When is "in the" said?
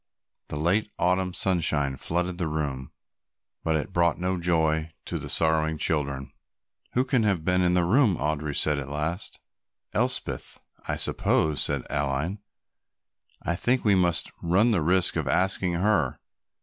7.61-7.83